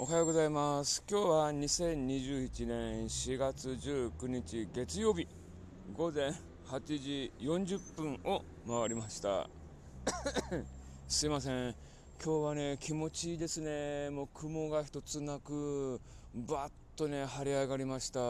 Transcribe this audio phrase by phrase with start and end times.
[0.00, 1.02] おはようございます。
[1.10, 5.26] 今日は2021年4月19日月曜日。
[5.92, 6.32] 午前
[6.68, 9.50] 8時40分を回りました。
[11.08, 11.74] すいません。
[12.24, 14.10] 今日はね気持ちいいですね。
[14.10, 16.00] もう雲が一つなく
[16.32, 18.20] バッとね晴れ上がりました。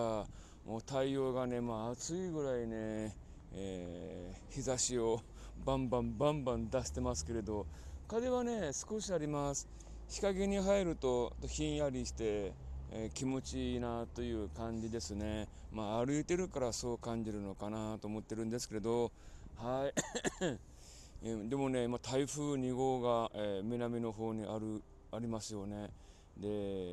[0.64, 3.14] もう太陽がねまあ暑いぐらいね、
[3.52, 5.20] えー、日差しを
[5.66, 7.66] バンバンバンバン出してますけれど。
[8.08, 9.68] 風はね少しあります。
[10.08, 12.52] 日陰に入るとひんやりして、
[12.90, 15.46] えー、気持ちいいなという感じですね。
[15.70, 19.12] まあ、歩いてるからそう感じるのかなと思ってるんですけれど、
[19.56, 19.92] は
[21.22, 21.48] い。
[21.50, 24.82] でもね、ま、台風2号が、えー、南の方にある
[25.12, 25.90] ありますよね。
[26.38, 26.48] で、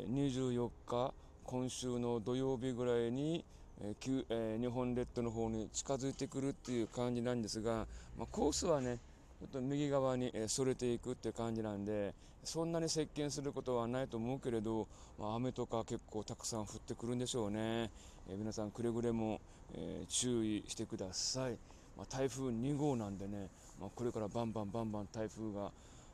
[0.07, 1.13] 24日、
[1.45, 3.45] 今週の土曜日ぐらいに、
[3.79, 7.87] えーえー、日本列島の方に近づいてくるっていう感じなんですが、
[8.17, 8.99] まあ、コースはね、
[9.39, 14.87] ちょっと右側にそれていくって感じなんでそんなに接近することはないと思うけれど、
[15.19, 17.89] まあ、雨とか結構たくさん降ってくるんでしょうね、
[18.29, 19.41] え、皆さんくれぐれも、
[19.73, 21.57] え、注意してください、
[21.97, 23.49] まあ、台風2号なんでね、
[23.81, 25.71] まあ、これからバンバンバンバン台風が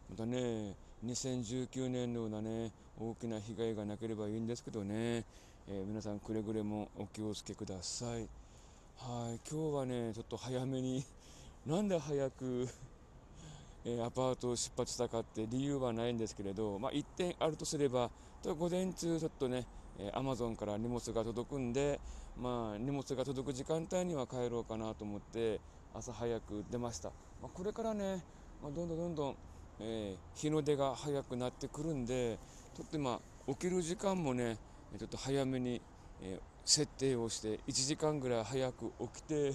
[0.10, 0.74] またね
[1.06, 5.26] 2019年のようなね大きな被害がなければいいんですけどね、
[5.68, 8.30] え、皆さんくれぐれもお気をつけください。
[8.98, 11.04] はい今日はねちょっと早めに
[11.66, 12.70] なんで早く
[13.86, 18.12] えアパートを出発したかって理由はないんですけれど、まあ、1点あるとすれば
[18.44, 19.66] 午前中ちょっとね
[20.14, 22.00] アマゾンから荷物が届くんで、
[22.40, 25.60] まあ、荷物が届く時間帯には帰ろうかなと思って
[25.94, 27.10] 朝早く出ました、
[27.42, 28.24] まあ、これからね、
[28.64, 29.36] まあ、どんどんどんどん、
[29.80, 32.40] えー、日の出が早くなってくるんで
[32.76, 34.58] ちょっと今起きる時間もね
[34.98, 35.82] ちょっと早めに、
[36.22, 39.54] えー、設定をして1時間ぐらい早く起きて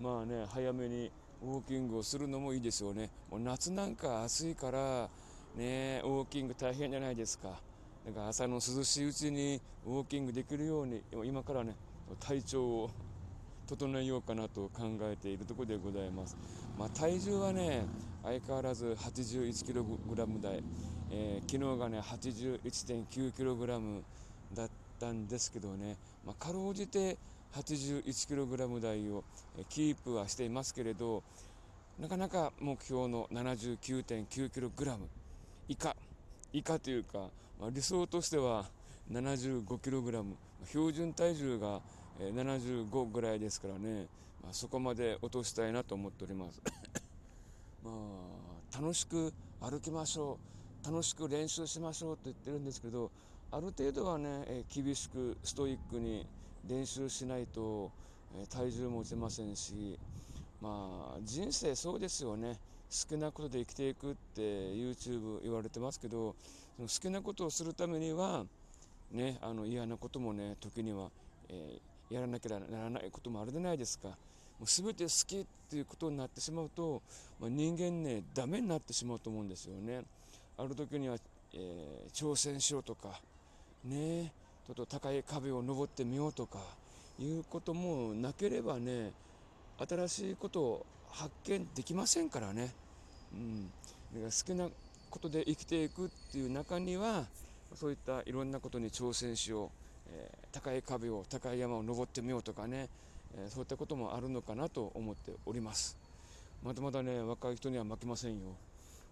[0.00, 1.10] まあね早めに
[1.42, 3.10] ウォーキングをするのもいいですよね。
[3.30, 5.08] もう夏なんか暑いから
[5.56, 7.60] ねウォーキング大変じゃないですか。
[8.06, 11.74] だから朝の涼しいうちにウォーキングできるように今からね
[12.20, 12.90] 体調を
[13.66, 16.36] 整えようかなと考えているところでございます、
[16.78, 17.84] まあ、体重はね
[18.22, 20.62] 相変わらず 81kg 台、
[21.10, 24.02] えー、昨日がね 81.9kg
[24.54, 24.70] だっ
[25.00, 27.18] たんですけどね、まあ、かろうじて
[27.62, 29.24] 81kg 台を
[29.68, 31.22] キープはしていますけれど
[31.98, 34.96] なかなか目標の 79.9kg
[35.68, 35.96] 以下
[36.52, 37.30] 以下というか、
[37.60, 38.66] まあ、理想としては
[39.10, 40.24] 75kg
[40.68, 41.80] 標準体重が
[42.20, 44.06] 75ぐらいですからね、
[44.42, 46.60] まあ、そこまで落としたいなと思っております。
[47.84, 50.38] まあ楽しく歩きましょ
[50.82, 53.10] う楽しく練習しましょうと言ってるんですけど
[53.50, 56.26] ある程度はね厳しくストイックに
[56.68, 57.90] 練習しないと、
[58.36, 59.98] え体重も落ちませんし
[60.60, 62.58] まあ人生そうですよね。
[62.90, 66.36] 好きなことで生きていくって YouTube 言われてますけど
[66.76, 68.44] その好きなことをするためには
[69.10, 71.10] ねあの嫌なこともね時には、
[71.48, 74.08] えー、やらなきゃならないこともあるじゃないですか。
[74.08, 74.14] も
[74.62, 77.02] う全て好きっていうことになってしまうと、
[77.38, 80.02] まあ、人間ねダメになってしまうと思うんですよね。
[80.56, 81.16] ある時には、
[81.52, 83.20] えー、挑戦しようとか
[83.84, 84.30] ねえ
[84.66, 86.58] ちょっと高い壁を登ってみようとか
[87.20, 89.12] いうこともなければね
[89.78, 92.74] 新しいことを発見できませんからね、
[93.32, 93.70] うん、
[94.12, 94.68] だから好きな
[95.08, 97.26] ことで生きていくっていう中には
[97.74, 99.68] そういったいろんなことに挑戦しよう、
[100.10, 102.88] えー、高い壁を高い山を登ってみようとかね、
[103.36, 105.96] えー、そういったこともあるのかなと思っております。
[106.64, 108.56] まだまだね若い人には負けませんよ。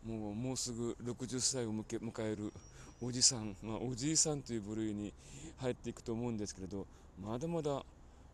[0.05, 2.53] もうもうすぐ60歳を迎える。
[3.05, 5.13] おじさん、まあ、おじいさんという部類に
[5.59, 6.87] 入っていくと思うんですけれど
[7.23, 7.83] まだまだ、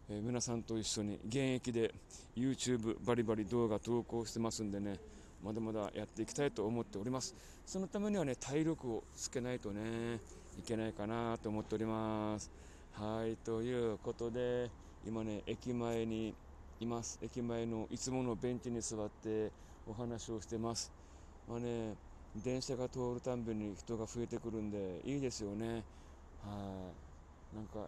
[0.08, 1.92] えー、皆さんと一緒に現役で
[2.36, 4.96] YouTube バリバリ動画投稿してますんでね
[5.42, 7.34] まだまだやっていきたいと思っております。
[7.64, 10.20] そのためにはね体力をつけないとね
[10.58, 12.50] いけないかなと思っております。
[12.92, 14.70] はいということで
[15.06, 16.34] 今ね駅前に
[16.78, 17.18] います。
[17.22, 19.50] 駅前のいつものベンチに座って
[19.88, 20.92] お話をしてます。
[21.48, 21.94] まあね
[22.36, 25.82] 電車が通るたんびに人が増えてくるんでいいですよね。
[26.44, 26.90] は
[27.52, 27.56] い。
[27.56, 27.86] なんか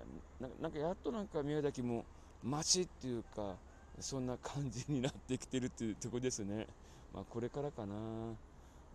[0.60, 2.04] なんかやっとなんか宮崎も
[2.42, 3.54] 街っていうか
[4.00, 6.66] そんな感じになってきてるっていうとこですね。
[7.14, 7.94] まあこれからかな。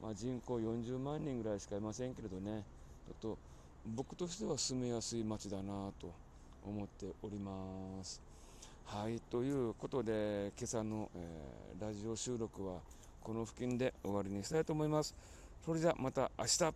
[0.01, 2.63] まあ、人口40万人ぐらいしかいませんけれどね。
[3.07, 3.37] ちょっと
[3.95, 6.13] 僕としては住めやすい街だなと
[6.63, 8.21] 思っております。
[8.85, 9.19] はい。
[9.31, 12.79] ということで今朝の、えー、ラジオ収録は
[13.27, 15.13] この付近で終わりにしたいと思います。
[15.65, 16.73] それじゃまた明日